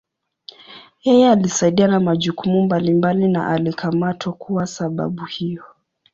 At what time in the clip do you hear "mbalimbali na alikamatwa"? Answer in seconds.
2.63-4.33